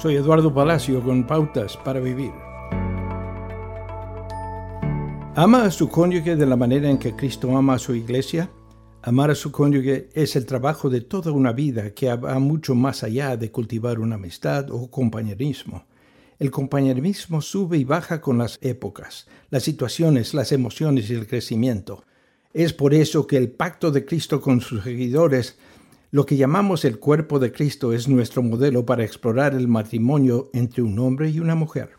[0.00, 2.32] Soy Eduardo Palacio con Pautas para Vivir.
[5.36, 8.50] ¿Ama a su cónyuge de la manera en que Cristo ama a su iglesia?
[9.02, 13.02] Amar a su cónyuge es el trabajo de toda una vida que va mucho más
[13.02, 15.84] allá de cultivar una amistad o compañerismo.
[16.38, 22.04] El compañerismo sube y baja con las épocas, las situaciones, las emociones y el crecimiento.
[22.54, 25.58] Es por eso que el pacto de Cristo con sus seguidores,
[26.12, 30.82] lo que llamamos el cuerpo de Cristo, es nuestro modelo para explorar el matrimonio entre
[30.82, 31.90] un hombre y una mujer.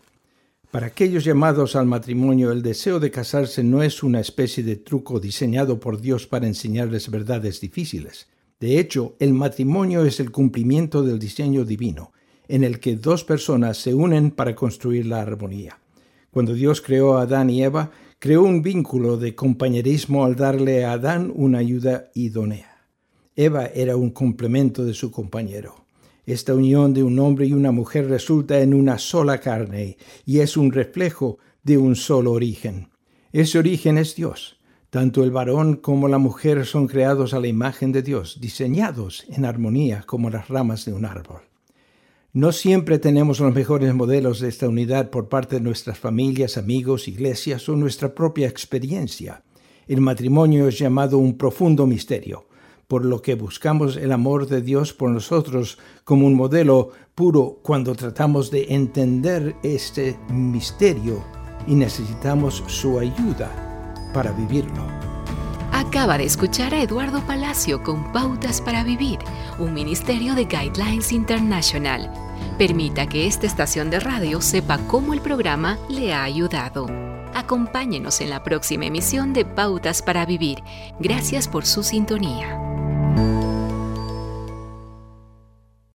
[0.69, 5.19] Para aquellos llamados al matrimonio, el deseo de casarse no es una especie de truco
[5.19, 8.27] diseñado por Dios para enseñarles verdades difíciles.
[8.59, 12.11] De hecho, el matrimonio es el cumplimiento del diseño divino,
[12.47, 15.79] en el que dos personas se unen para construir la armonía.
[16.31, 20.93] Cuando Dios creó a Adán y Eva, creó un vínculo de compañerismo al darle a
[20.93, 22.70] Adán una ayuda idónea.
[23.35, 25.85] Eva era un complemento de su compañero.
[26.25, 30.57] Esta unión de un hombre y una mujer resulta en una sola carne y es
[30.57, 32.89] un reflejo de un solo origen.
[33.31, 34.59] Ese origen es Dios.
[34.89, 39.45] Tanto el varón como la mujer son creados a la imagen de Dios, diseñados en
[39.45, 41.39] armonía como las ramas de un árbol.
[42.33, 47.07] No siempre tenemos los mejores modelos de esta unidad por parte de nuestras familias, amigos,
[47.07, 49.43] iglesias o nuestra propia experiencia.
[49.87, 52.50] El matrimonio es llamado un profundo misterio
[52.91, 57.95] por lo que buscamos el amor de Dios por nosotros como un modelo puro cuando
[57.95, 61.23] tratamos de entender este misterio
[61.65, 63.49] y necesitamos su ayuda
[64.13, 64.85] para vivirlo.
[65.71, 69.19] Acaba de escuchar a Eduardo Palacio con Pautas para Vivir,
[69.57, 72.11] un ministerio de Guidelines International.
[72.57, 76.87] Permita que esta estación de radio sepa cómo el programa le ha ayudado.
[77.33, 80.61] Acompáñenos en la próxima emisión de Pautas para Vivir.
[80.99, 82.70] Gracias por su sintonía.